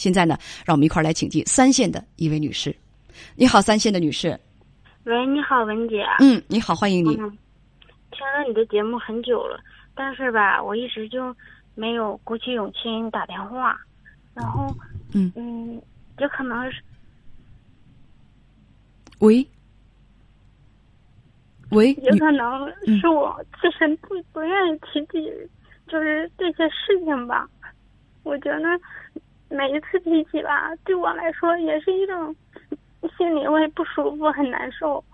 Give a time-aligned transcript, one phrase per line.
[0.00, 0.34] 现在呢，
[0.64, 2.74] 让我们一块儿来请进三线的一位女士。
[3.36, 4.38] 你好，三线的女士。
[5.04, 6.06] 喂，你好，文姐。
[6.20, 7.14] 嗯，你好，欢迎你。
[7.16, 7.36] 嗯，
[8.10, 9.60] 听了你的节目很久了，
[9.94, 11.36] 但是吧，我一直就
[11.74, 13.78] 没有鼓起勇气给你打电话。
[14.32, 14.74] 然后，
[15.12, 15.82] 嗯嗯，
[16.16, 16.82] 这可能是
[19.18, 19.46] 喂
[21.72, 22.66] 喂，有可能
[22.98, 25.30] 是我自身不不愿意提起，
[25.86, 27.46] 就是这些事情吧。
[28.22, 28.68] 我觉得
[29.50, 32.34] 每一次提起吧，对我来说也是一种
[33.18, 35.04] 心里会不舒服，很难受。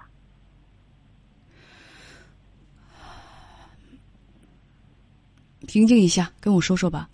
[5.67, 7.09] 平静一下，跟我说说吧。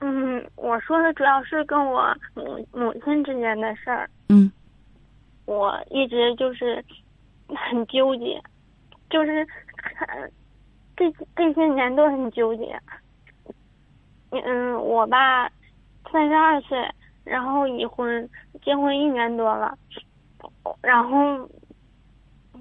[0.00, 4.08] 嗯，我说的主要是跟我母母亲之间的事儿。
[4.28, 4.52] 嗯
[5.46, 6.84] 我一直就是
[7.48, 8.40] 很纠结，
[9.10, 10.32] 就是很
[10.96, 12.80] 这这些年都很纠结。
[14.40, 15.48] 嗯，我爸
[16.10, 16.78] 三十二岁，
[17.24, 18.28] 然后已婚，
[18.64, 19.76] 结婚一年多了，
[20.80, 21.48] 然后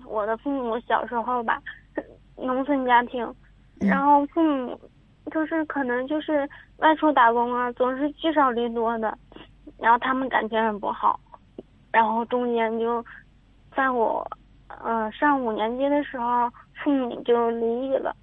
[0.06, 1.62] 我的父母小时候吧，
[2.36, 3.34] 农村家庭，
[3.80, 4.80] 然后父母
[5.32, 9.18] 就是可能就是外出打工啊，总是聚少离多的，
[9.78, 11.20] 然后他们感情很不好。
[11.92, 13.06] 然后中间就，
[13.76, 14.28] 在我，
[14.68, 16.50] 呃，上五年级的时候，
[16.84, 18.16] 父母就离异了。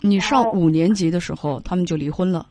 [0.00, 2.44] 你上五年级的时候，他们就离婚了。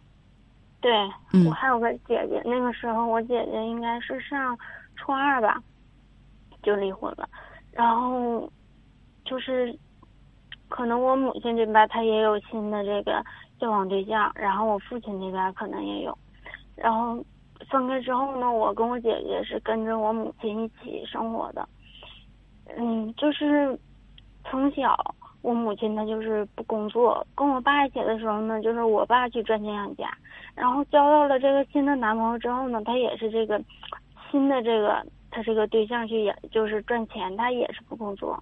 [0.81, 0.91] 对，
[1.33, 4.57] 嗯我还有个姐姐，那个时候我姐姐应该是上
[4.95, 5.61] 初二吧，
[6.63, 7.27] 就离婚了。
[7.71, 8.51] 然后，
[9.25, 9.77] 就是，
[10.67, 13.23] 可能我母亲这边她也有新的这个
[13.59, 16.17] 交往对象，然后我父亲那边可能也有。
[16.75, 17.23] 然后
[17.69, 21.67] 分开之后呢，我跟我姐姐是跟着我母亲一起生活的。
[22.77, 23.77] 嗯，就是
[24.45, 24.95] 从小
[25.41, 30.09] 我母亲她就是不工作，跟我爸一起的时候呢，就是我爸去赚钱养家。
[30.55, 33.61] 然后交到了这个新的男朋友之后呢，他也是这个
[34.29, 38.41] 新的这个他这个对象去也就是赚钱，他也是不工作，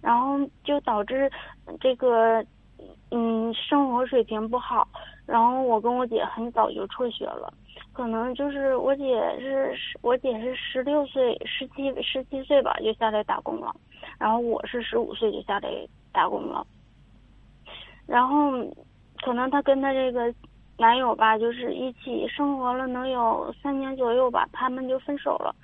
[0.00, 1.30] 然后就导致
[1.80, 2.44] 这个
[3.10, 4.88] 嗯生活水平不好。
[5.28, 7.52] 然后我跟我姐很早就辍学了，
[7.92, 9.04] 可能就是我姐
[9.38, 13.70] 是我姐是十六岁、十七十七岁吧就下来打工了，
[14.18, 15.68] 然后我是十五岁就下来
[16.12, 16.66] 打工了，
[18.06, 18.52] 然后
[19.22, 20.32] 可能她跟她这个
[20.78, 25.54] 男友吧，就是一起生活了能有三年左右吧，他们就分手了。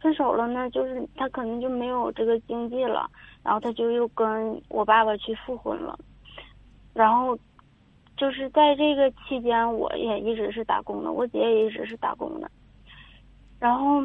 [0.00, 3.08] 分手了呢，就是她可能就没有这个经济了，
[3.44, 5.96] 然后他就又跟我爸爸去复婚了。
[6.92, 7.38] 然后，
[8.22, 12.48] 就是在这个期间，我也一直是打工的，我姐也一直是打工的。
[13.58, 14.00] 然后，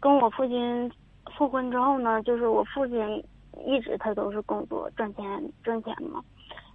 [0.00, 0.90] 跟我父亲
[1.36, 3.22] 复婚之后呢，就是我父亲
[3.66, 6.24] 一直他都是工作赚钱赚钱嘛。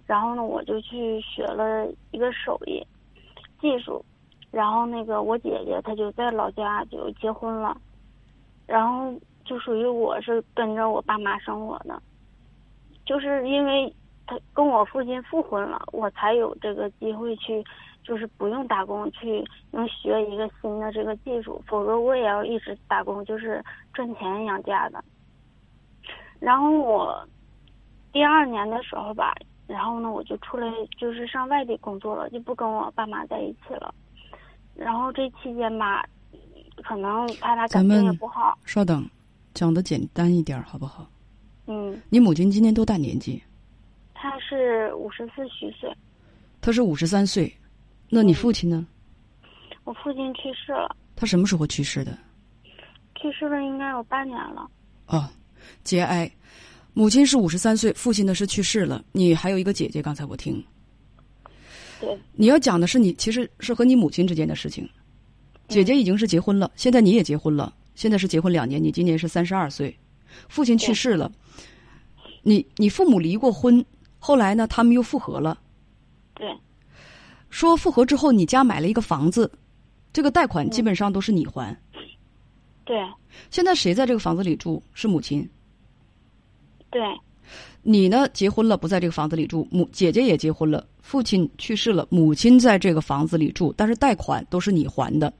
[0.06, 2.86] 然后呢，我就去学了一个手艺
[3.60, 4.04] 技术，
[4.52, 7.76] 然后那个我姐姐她就在老家就结婚了，
[8.64, 9.12] 然后
[9.44, 12.00] 就属于我是跟着我爸妈生活的，
[13.04, 13.92] 就是因为
[14.30, 17.64] 他跟我父亲复婚了，我才有这个机会去，
[18.04, 23.60] 就是不用打工去能学一个新的这个技术，否则我也要一直打工，就是
[23.92, 25.04] 赚钱养家的。
[26.38, 27.28] 然后我
[28.12, 29.34] 第二年的时候吧。
[29.66, 30.66] 然后呢，我就出来
[30.98, 33.94] 就是上外地工作了，就不跟我爸妈在一起了。
[34.74, 36.04] 然后这期间吧，
[36.82, 38.58] 可能他俩感情也不好。
[38.64, 39.08] 稍等，
[39.54, 41.06] 讲的简单一点好不好？
[41.68, 41.96] 嗯。
[42.08, 43.40] 你母亲今年多大年纪？
[44.20, 45.90] 她是五十四虚岁。
[46.60, 47.50] 他是五十三岁，
[48.10, 48.86] 那你父亲呢？
[49.84, 50.94] 我父亲去世了。
[51.16, 52.18] 他什么时候去世的？
[53.16, 54.70] 去世了应该有半年了。
[55.06, 55.26] 哦，
[55.84, 56.30] 节哀。
[56.92, 59.02] 母亲是五十三岁，父亲呢是去世了。
[59.12, 60.62] 你还有一个姐姐，刚才我听。
[61.98, 62.18] 对。
[62.34, 64.86] 你要讲的是你其实是和你母亲之间的事情。
[65.66, 69.96] 姐姐已经是结婚了，嗯、现在你也结婚了，现在是结婚两年，你今年是三十二岁，
[70.50, 71.32] 父亲去世了。
[72.42, 73.82] 你你父母离过婚，
[74.20, 75.58] 后来呢，他们又复合了。
[76.34, 76.46] 对。
[77.48, 79.50] 说复合之后，你家买了一个房子，
[80.12, 81.68] 这个贷款基本上都是你还。
[81.94, 82.00] 嗯、
[82.84, 82.96] 对。
[83.50, 84.80] 现在谁在这个房子里住？
[84.92, 85.48] 是母亲。
[86.90, 87.00] 对，
[87.82, 88.28] 你呢？
[88.32, 89.66] 结婚了，不在这个房子里住。
[89.70, 95.32] 母姐姐也结婚了，父亲去世了，母亲在这个房子里住，但是贷款都是你还的。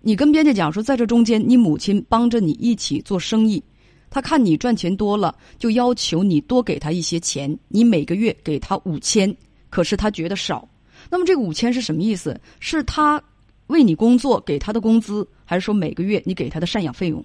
[0.00, 3.62] 你跟编辑讲说，在这中间，你母亲帮着你一起做生意，
[4.10, 9.34] 他看你赚钱多了，就要求你多给他一些钱，你每个月给他五千，
[9.70, 10.68] 可是他觉得少。
[11.08, 12.38] 那么这个五千是什么意思？
[12.58, 13.22] 是他
[13.68, 17.24] 为你工作给他的工资，还是说每个月你给他的赡养费用？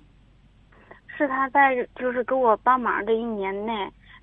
[1.18, 3.72] 是他在就是给我帮忙的一年内，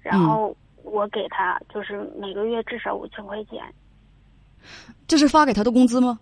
[0.01, 3.61] 然后我给他就是每个月至少五千块钱。
[5.09, 6.19] 这是发给他的工资吗？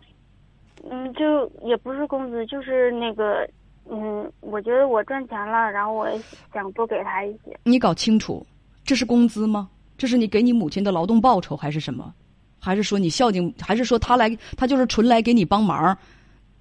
[0.89, 3.47] 嗯，就也不是工资，就是那个，
[3.88, 6.09] 嗯，我觉得我赚钱了，然后我
[6.53, 7.59] 想多给他一些。
[7.65, 8.44] 你搞清楚，
[8.85, 9.69] 这是工资吗？
[9.97, 12.12] 这是你给你母亲的劳动报酬还是什么？
[12.59, 13.53] 还是说你孝敬？
[13.59, 15.97] 还是说他来他就是纯来给你帮忙？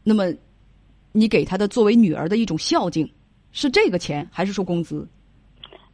[0.04, 0.34] 那么，
[1.12, 3.10] 你给他的作为女儿的一种孝敬，
[3.52, 5.08] 是这个钱还是说工资？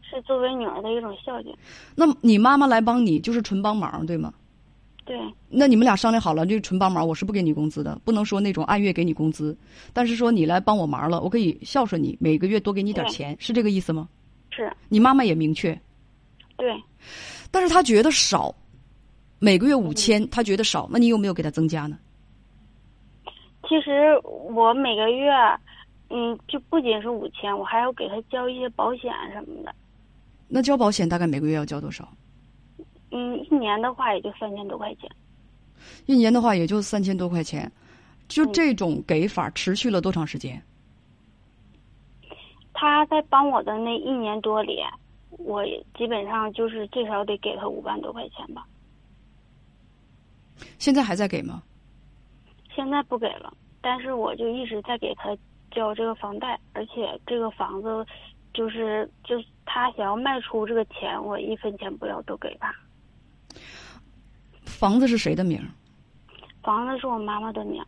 [0.01, 1.53] 是作为女儿的一种孝敬。
[1.95, 4.33] 那么你妈妈来帮你就是纯帮忙，对吗？
[5.05, 5.15] 对。
[5.47, 9.55] 那你们俩商量好了，就纯帮忙，我是不给你工资的，不能说那种按月给你工资。
[9.93, 14.09] 但是说你来帮我忙了，我可以孝顺你，每个月多给你点钱，是这个意思吗？
[14.49, 14.69] 是。
[14.89, 15.79] 你妈妈也明确。
[16.57, 16.73] 对。
[17.51, 18.53] 但是她觉得少，
[19.39, 21.97] 每个月五千，她觉得少，那你有没有给她增加呢？
[23.67, 25.31] 其实我每个月，
[26.09, 29.73] 嗯，就不仅是五千，我还要给他交一些保险什么的。
[30.47, 32.07] 那交保险大概每个月要交多少？
[33.15, 35.09] 嗯，一年的话也就三千多块钱。
[36.05, 37.71] 一年的话也就三千多块钱，
[38.27, 40.61] 就这种给法持续了多长时间？
[42.73, 44.79] 他在帮我的那一年多里，
[45.29, 45.63] 我
[45.97, 48.67] 基本上就是最少得给他五万多块钱吧。
[50.77, 51.63] 现在还在给吗？
[52.75, 55.37] 现在不给了，但是我就一直在给他
[55.71, 58.05] 交这个房贷，而且这个房子，
[58.53, 59.35] 就是就
[59.65, 62.73] 他想要卖出这个钱，我一分钱不要都给他。
[64.75, 65.65] 房子是谁的名儿？
[66.61, 67.87] 房子是我妈妈的名儿。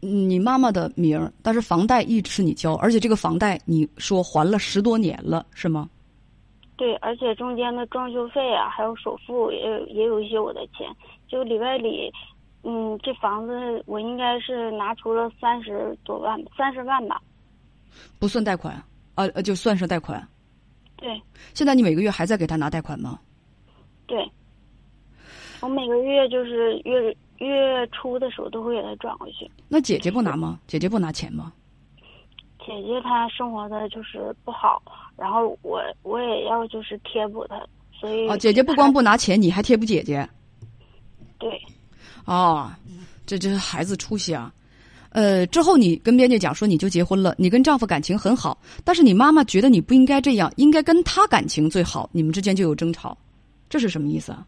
[0.00, 5.90] 你妈妈的名儿，但是房贷一直是你交，而且这个房贷你说还了十多年了，是吗？
[6.76, 10.86] 对，而且中间的装修费啊，还有首付也有也有一些我的钱，
[11.28, 12.10] 就里外里，
[12.62, 17.20] 嗯，这房子我应该是拿出了三十多万，三十万吧。
[18.18, 18.82] 不算贷款，
[19.16, 20.26] 呃呃，就算是贷款。
[20.96, 21.20] 对。
[21.52, 23.18] 现在你每个月还在给他拿贷款吗？
[24.06, 24.26] 对。
[25.60, 29.50] 我每个月就是月月初的时候都会给他转回去。
[29.68, 30.58] 那姐姐不拿吗？
[30.66, 31.52] 姐姐不拿钱吗？
[32.58, 34.82] 姐姐她生活的就是不好，
[35.16, 37.60] 然后我我也要就是贴补她，
[37.92, 38.28] 所以。
[38.28, 40.28] 哦，姐姐不光不拿钱，你还贴补姐姐。
[41.38, 41.50] 对。
[42.26, 42.70] 哦，
[43.26, 44.52] 这这孩子出息啊！
[45.08, 53.16] 呃，之后你跟编辑讲说你就结婚了，你跟丈夫感情很好，但是你妈妈觉得你不应该这样，应该跟他感情最好，你们之间就有争吵，
[53.68, 54.46] 这是什么意思啊？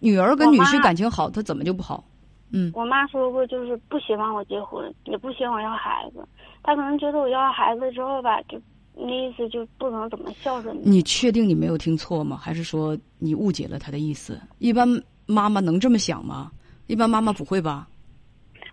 [0.00, 2.04] 女儿跟女婿感情好，他怎么就不好？
[2.52, 6.26] 嗯，我妈说过，就是不希望我结婚，也不希望要孩子。
[6.62, 8.60] 她可能觉得我要孩子之后吧，就
[8.94, 10.90] 那意思就不能怎么孝顺你。
[10.90, 12.36] 你确定你没有听错吗？
[12.36, 14.40] 还是说你误解了他的意思？
[14.58, 14.86] 一般
[15.26, 16.52] 妈妈能这么想吗？
[16.86, 17.88] 一般妈妈不会吧？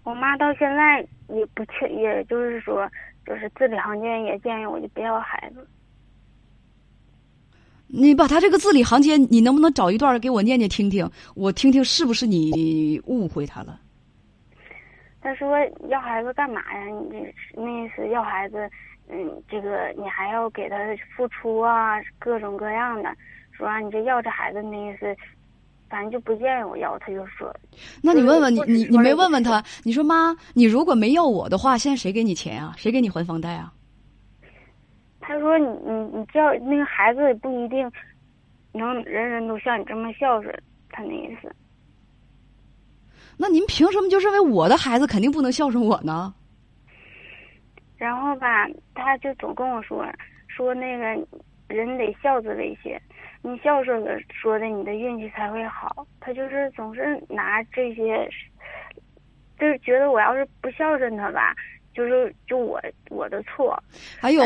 [0.04, 1.00] 我妈到现在
[1.30, 2.88] 也不确，也就是说，
[3.26, 5.66] 就是字里行间也建议我就不要孩子。
[7.96, 11.08] 你把他这个字里行间，你能不能找一段给我念念听听？
[11.36, 13.80] 我听听是不是你误会他了？
[15.22, 15.56] 他说
[15.90, 16.88] 要孩子干嘛呀？
[17.12, 17.24] 你
[17.54, 18.68] 那意思要孩子，
[19.10, 20.76] 嗯，这个你还要给他
[21.16, 23.10] 付出啊，各种各样的。
[23.52, 25.16] 说你这要这孩子那意思，
[25.88, 26.98] 反正就不建议我要。
[26.98, 27.56] 他就说，
[28.02, 29.64] 那你问问你你你没问问他？
[29.84, 32.74] 你说妈，你如果没要我的话，现在谁给你钱啊？
[32.76, 33.72] 谁给你还房贷啊？
[35.26, 37.90] 他说：“你你你叫那个孩子也不一定
[38.74, 40.54] 能人人都像你这么孝顺。”
[40.92, 41.50] 他那意思。
[43.38, 46.34] 那您凭什么就认为我的孩子肯定不能孝顺我呢？
[47.98, 50.06] 然后吧，他就总跟我说
[50.48, 51.04] 说那个
[51.68, 53.02] 人得孝子为先，
[53.42, 56.06] 你孝顺了，说的你的运气才会好。
[56.20, 58.30] 他就是总是拿这些，
[59.58, 61.56] 就是觉得我要是不孝顺他吧。
[61.94, 63.78] 就是就我我的错，
[64.20, 64.44] 还有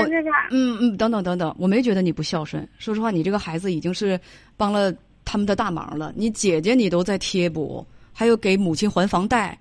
[0.51, 2.68] 嗯嗯等等等等，我没觉得你不孝顺。
[2.77, 4.20] 说实话，你这个孩子已经是
[4.58, 6.12] 帮了他们的大忙了。
[6.16, 9.58] 你姐姐你都在贴补，还有给母亲还房贷。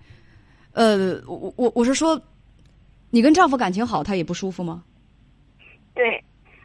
[0.72, 2.20] 呃，我我我是说，
[3.10, 4.82] 你跟丈夫感情好，他也不舒服吗？
[5.94, 6.22] 对，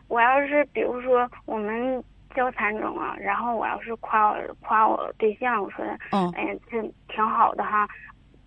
[0.08, 2.04] 我要是比如说我们
[2.36, 6.82] 交谈中啊，然后我要是夸我夸我对象，我说嗯，哎呀这
[7.14, 7.88] 挺好的哈。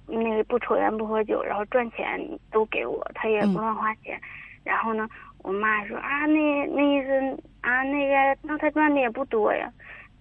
[0.07, 2.21] 那个不抽烟不喝酒，然后赚钱
[2.51, 4.21] 都给我，他也不乱花钱。
[4.63, 5.09] 然后呢，
[5.43, 9.71] 我妈说啊，那那意思啊，那个那他赚的也不多呀。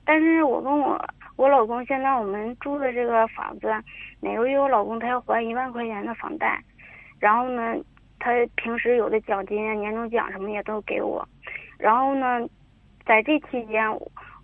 [0.05, 1.01] 但是我跟我
[1.37, 3.73] 我老公现在我们住的这个房子，
[4.19, 6.61] 每个月我老公他要还一万块钱的房贷，
[7.19, 7.75] 然后呢，
[8.19, 11.25] 他平时有的奖金啊、年终奖什么也都给我。
[11.77, 12.41] 然后呢，
[13.05, 13.85] 在这期间，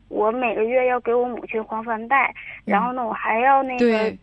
[0.08, 4.16] 我每个月要给我母亲还房贷，然后呢，我还要那个。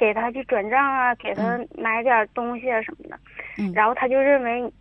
[0.00, 3.18] 给他去转账啊，给他买点东西啊什么的，
[3.58, 4.72] 嗯然后他就认为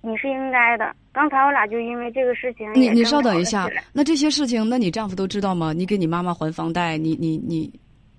[0.00, 0.92] 你是应该的。
[1.12, 5.72] 刚才我俩就因为这个事情，你你稍等一下，那这些事情，那你丈夫都知道吗？
[5.72, 7.72] 你给你妈妈还房贷，你你你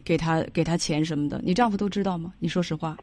[0.05, 2.33] 给他给他钱什么的，你丈夫都知道吗？
[2.39, 2.97] 你说实话。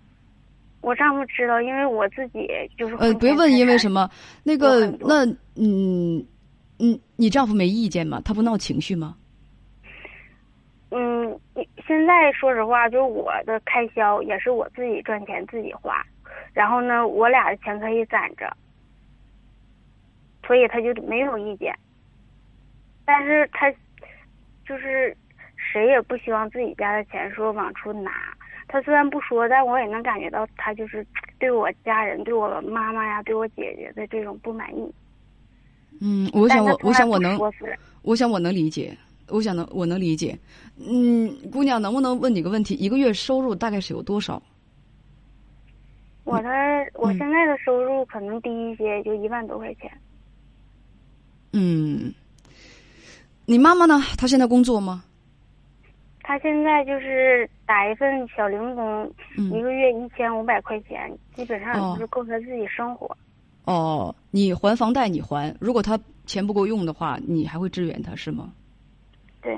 [0.80, 2.48] 我丈夫知道，因为我自己
[2.78, 4.10] 就是呃，别问因为什么。
[4.42, 5.24] 那个那
[5.56, 6.24] 嗯
[6.78, 8.20] 嗯，你丈夫没意见吗？
[8.24, 9.16] 他不闹情绪吗？
[10.90, 16.04] 嗯，你现在说实话，就是我的开销也是我自己赚钱自己花，
[16.52, 18.56] 然后呢，我俩的钱可以攒着，
[20.46, 21.74] 所以他就没有意见。
[23.04, 23.70] 但是他
[24.66, 25.14] 就是
[25.56, 28.10] 谁也不希望自己家的钱说往出拿。
[28.66, 31.06] 他虽然不说，但我也能感觉到他就是
[31.38, 34.94] 对我家人、对我妈妈呀、对我姐姐的这种不满意。
[36.00, 37.38] 嗯，我想我我想我能
[38.02, 38.96] 我想我能理解，
[39.28, 40.38] 我想能我能理解。
[40.76, 42.74] 嗯，姑娘，能不能问你个问题？
[42.74, 44.42] 一个月收入大概是有多少？
[46.24, 46.48] 我的
[46.94, 49.90] 我嗯现在的收入可能低一些，就一万多块钱。
[51.52, 52.12] 嗯，
[53.44, 54.00] 你妈妈呢？
[54.16, 55.04] 她现在工作吗？
[56.22, 63.14] 她现在就是打一份小零工，嗯一个月一千五百块钱，基本上哦就是够她自己生活。
[63.66, 68.50] 哦，你还房贷你还，如果她钱不够用的话，你还会支援她是吗？
[69.44, 69.56] 对，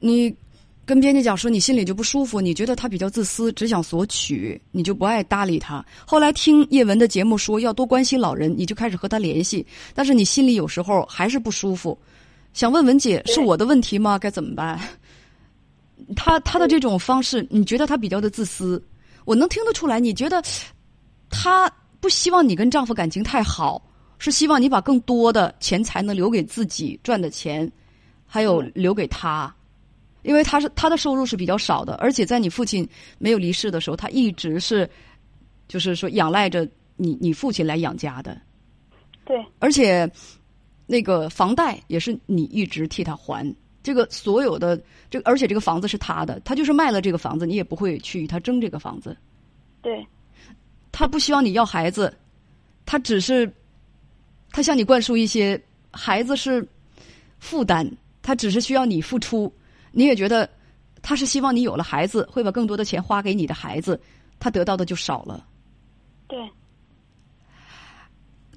[0.00, 0.34] 你
[0.86, 5.84] 跟编辑讲说你心里就不舒服，你觉得他比较自私，只想索取，你就不爱搭理他。
[6.06, 11.98] 后来听叶文的节目说要多关心老人，你就开始和他联系，但是你心里有时候还是不舒服，
[12.54, 14.18] 想问文姐是我的问题吗？
[14.18, 14.80] 该怎么办？
[16.16, 18.82] 他他的这种方式，你觉得他比较的自私，
[19.26, 20.42] 我能听得出来，你觉得
[21.28, 21.70] 他
[22.00, 23.82] 不希望你跟丈夫感情太好，
[24.18, 27.70] 是希望你把更多的钱财能留给自己赚的钱，
[28.26, 29.54] 还有嗯留给他。
[30.22, 32.86] 因为他是他的收入是比较少的，而且在你父亲
[33.18, 34.88] 没有离世的时候，他一直是，
[35.68, 38.36] 就是说仰赖着你你父亲来养家的，
[39.24, 40.10] 对，而且
[40.86, 43.54] 那个房贷也是你一直替他还。
[43.80, 49.16] 这个所有的这个，而且这个房子是他的，他就是卖了这个房子，你也不会去与他争这个房子。
[49.80, 50.04] 对，
[50.92, 52.14] 他不希望你要孩子，
[52.84, 53.50] 他只是
[54.50, 56.66] 他向你灌输一些孩子是
[57.38, 57.88] 负担，
[58.22, 59.52] 他只是需要你付出。
[59.92, 60.48] 你也觉得
[61.02, 64.00] 他是希望你有了孩子，会把更多的钱花给你的孩子，
[64.38, 65.46] 他得到的就少了。
[66.26, 66.38] 对，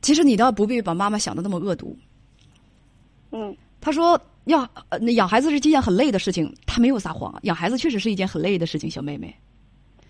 [0.02, 1.98] 其实你倒不必把妈妈想的那么恶毒。
[3.32, 4.70] 嗯，他说要
[5.14, 9.34] 养孩子是一件很累的事情，他没有撒谎，养孩子确实是一件很累的事情，小妹妹。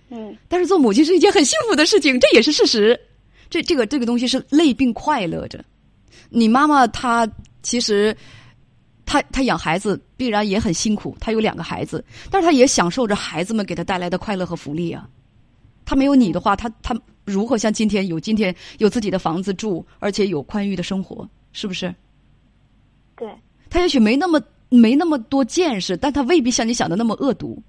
[0.09, 2.99] 嗯，但是做母亲是一件很幸福的事情，这也是事实。
[3.51, 5.63] 这这个这个东西是累并快乐着。
[6.29, 7.29] 你妈妈她
[7.61, 8.15] 其实，
[9.05, 15.07] 她她养孩子必然也很辛苦，她有两个孩子，但是她也享受着孩子们给她带来的快乐和福利啊。
[15.83, 21.93] 她没有你的话，她她如何像今天有今天有自己的房子住，而且有宽裕的生活，是不是？
[23.17, 23.29] 对，
[23.69, 27.61] 她也许没那么没那么多见识，但她未必像你想的那么恶毒。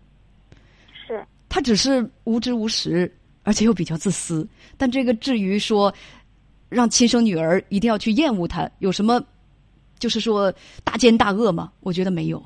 [1.06, 3.12] 是，她只是无知无识，
[3.42, 4.46] 而且又比较自私。
[4.76, 5.92] 但这个至于说，
[6.68, 9.22] 让亲生女儿一定要去厌恶他，有什么
[9.98, 10.52] 就是说
[10.84, 11.72] 大奸大恶吗？
[11.80, 12.42] 我觉得没有。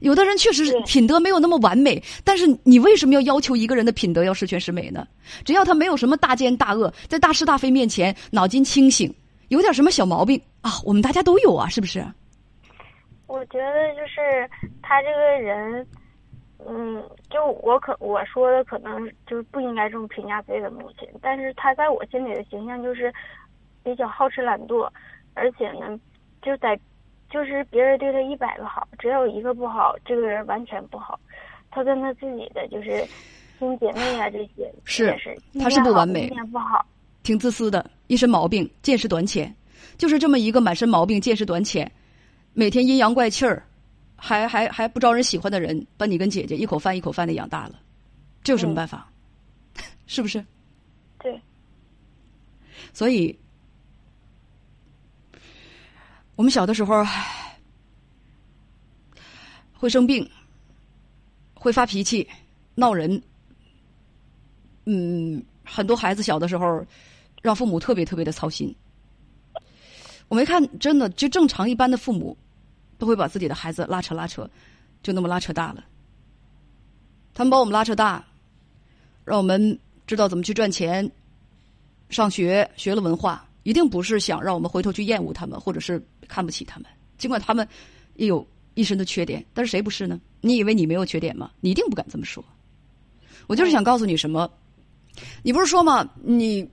[0.00, 5.06] 有的人确实是品德没有那么完美，但是你为什么要要求一个人的品德要十全十美呢？
[5.44, 9.14] 只要他没有什么大奸大恶，在大是大非面前脑筋清醒，
[9.48, 12.04] 有点什么小毛病啊，我们大家都有啊，是不是？
[13.26, 14.48] 我觉得就是
[14.82, 15.86] 他这个人，
[16.66, 23.12] 嗯，就我可我说的可能就是不应该这么评价自己的母亲，但是她在我心里的形象就是
[23.82, 24.88] 比较好吃懒惰，
[25.34, 25.98] 而且呢，
[26.42, 26.78] 就在
[27.30, 31.18] 就是别人对她一百个好，只要有一个不好，这个人完全不好。
[31.70, 33.04] 她跟她自己的就是
[33.58, 36.84] 亲姐妹啊这些 是也是，他是不完美一面不好。
[37.22, 39.54] 挺自私的，一身毛病，见识短浅，
[39.96, 41.90] 就是这么一个满身毛病、见识短浅，
[42.52, 43.62] 每天阴阳怪气儿，
[44.16, 47.80] 还还还不招人喜欢的人，把你跟姐姐一口饭一口饭的养大了，
[48.42, 49.10] 这有什么办法？
[50.06, 50.44] 是不是？
[51.18, 51.40] 对，
[52.92, 53.36] 所以，
[56.36, 57.58] 我们小的时候唉
[59.72, 60.28] 会生病，
[61.54, 62.28] 会发脾气、
[62.74, 63.22] 闹人。
[64.86, 66.84] 嗯，很多孩子小的时候
[67.40, 68.74] 让父母特别特别的操心。
[70.28, 72.36] 我没看，真的就正常一般的父母
[72.98, 74.48] 都会把自己的孩子拉扯拉扯，
[75.02, 75.84] 就那么拉扯大了。
[77.32, 78.24] 他们把我们拉扯大，
[79.24, 81.10] 让我们知道怎么去赚钱，
[82.08, 86.88] 上学学了文化，一定不是想让我们回头去厌恶他们，或者是看不起他们。
[87.18, 87.66] 尽管他们
[88.14, 90.20] 也有一身的缺点，但是谁不是呢？
[90.40, 91.50] 你以为你没有缺点吗？
[91.60, 92.44] 你一定不敢这么说。
[93.46, 94.50] 我就是想告诉你什么，
[95.42, 96.08] 你不是说吗？
[96.22, 96.68] 你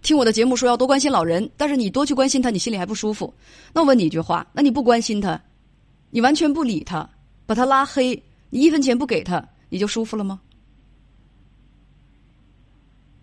[0.00, 3.34] 听我的节目说要多关心老人，但是你多去关心他，你心里还不舒服。
[3.72, 5.40] 那我问你一句话：那你不关心他，
[6.10, 7.08] 你完全不理他，
[7.46, 10.40] 把他拉黑，你一分钱不给他，你就舒服了吗？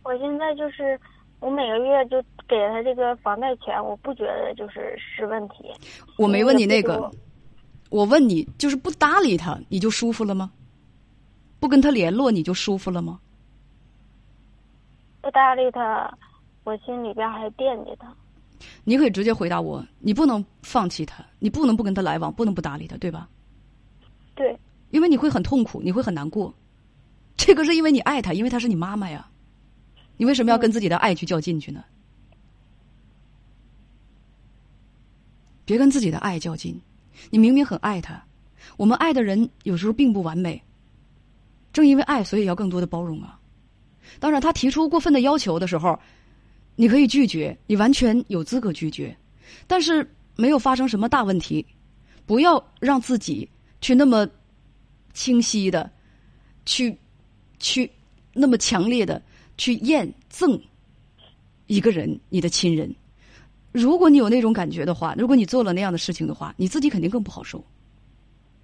[0.03, 0.99] 我现在就是
[1.39, 5.73] 我每个月就给他这个房贷钱，我不觉得就是是问题。
[6.17, 7.11] 我没问你那个
[7.89, 10.51] 我问你，就是不搭理他，你就舒服了吗？
[11.59, 13.19] 不跟他联络，你就舒服了吗？
[15.21, 16.15] 不搭理他，
[16.63, 18.15] 我心里边还惦记他。
[18.83, 23.29] 你可以直接回答我，你不能放弃他，你不能不跟他来往，不能不搭理他，对吧？
[24.35, 24.57] 对，
[24.91, 26.53] 因为你会很痛苦，你会很难过。
[27.38, 29.29] 这个是因为你爱他，因为他是你妈妈呀。
[30.17, 31.83] 你为什么要跟自己的爱去较劲去呢？
[35.65, 36.79] 别跟自己的爱较劲，
[37.29, 38.24] 你明明很爱他。
[38.77, 40.62] 我们爱的人有时候并不完美，
[41.74, 43.39] 正因为爱，所以要更多的包容啊。
[44.19, 46.00] 当然，他提出过分的要求的时候，
[46.75, 49.15] 你可以拒绝，你完全有资格拒绝，
[49.67, 51.65] 但是没有发生什么大问题，
[52.25, 53.50] 不要让自己
[53.82, 54.27] 去那么
[55.13, 55.89] 清晰的
[56.65, 56.98] 去
[57.60, 57.89] 去
[58.34, 59.22] 那么强烈的
[59.58, 60.60] 去验憎
[61.67, 62.94] 一个人，你的亲人。
[63.72, 67.63] 如果你有那种感觉的话，如果你做了那样的事情的话，你自己肯定更不好受。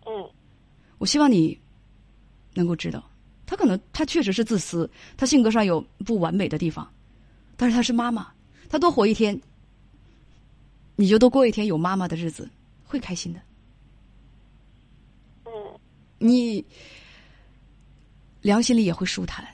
[0.05, 0.29] 嗯
[0.97, 1.57] 我希望你
[2.53, 3.03] 能够知道，
[3.45, 6.87] 他可能他确实是自私，他性格上有不完美的地方，
[7.61, 8.33] 但是她是妈妈，
[8.71, 9.39] 她多活一天，
[10.95, 12.49] 你就多过一天有妈妈的日子，
[12.83, 13.39] 会开心的。
[15.45, 15.51] 嗯
[16.17, 16.65] 你
[18.41, 19.45] 良心里也会舒坦，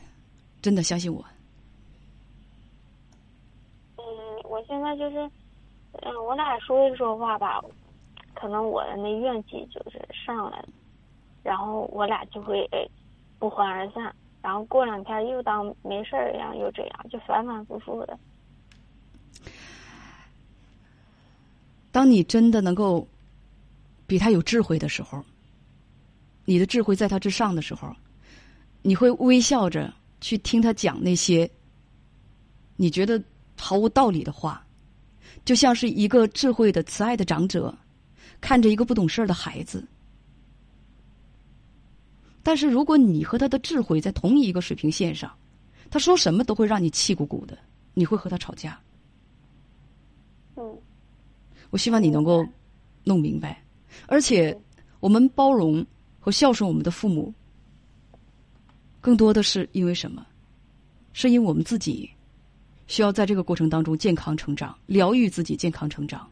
[0.62, 1.22] 真的相信我。
[3.98, 4.06] 嗯，
[4.46, 5.30] 我现在就是，
[6.04, 7.62] 嗯，我俩说一说话吧，
[8.34, 10.70] 可能我的那怨气就是上来了，
[11.44, 12.88] 然后我俩就会哎
[13.38, 18.18] 不欢而散，然后过两天又当没事儿一样，又这样，就反反复复的。
[21.92, 23.08] 当你真的能够
[24.06, 25.24] 比他有智慧的时候，
[26.46, 27.94] 你的智慧在他之上的时候，
[28.82, 31.50] 你会微笑着去听他讲那些
[32.76, 33.22] 你觉得
[33.58, 34.66] 毫无道理的话，
[35.44, 37.76] 就像是一个智慧的、慈爱的长者
[38.40, 39.84] 看着一个不懂事儿的孩子。
[42.48, 45.30] 但是，如果你和他的智慧在同一个水平线上，
[45.90, 47.58] 他说什么都会让你气鼓鼓的，
[47.94, 48.80] 你会和他吵架。
[50.56, 50.78] 嗯
[51.72, 52.48] 我希望你能够
[53.04, 53.62] 弄明白，
[54.06, 54.58] 而且
[55.02, 55.86] 我们包容
[56.22, 57.34] 和孝顺我们的父母，
[59.02, 60.26] 更多的是因为什么？
[61.12, 62.10] 是因为我们自己
[62.88, 66.26] 需要在这个过程当中健康成长，疗愈自己，健康成长，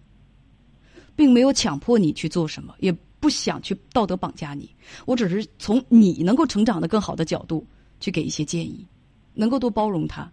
[1.14, 2.96] 并没有强迫你去做什么，也
[3.26, 4.70] 不想去道德绑架你。
[5.08, 7.66] 我只是从你能够成长的更好的角度
[8.00, 8.86] 去给一些建议，
[9.34, 10.32] 能够多包容他，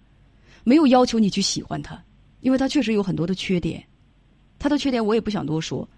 [0.62, 1.98] 没有要求你去喜欢他，
[2.40, 3.82] 因为他确实有很多的缺点。
[4.58, 5.88] 他的缺点我也不想多说，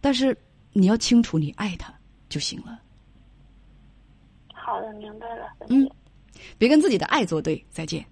[0.00, 0.34] 但是
[0.72, 1.92] 你要清楚你爱他
[2.30, 2.80] 就行了，
[4.54, 5.52] 好的，明白了。
[5.68, 5.86] 嗯
[6.56, 7.62] 别跟自己的爱作对。
[7.70, 8.02] 再见。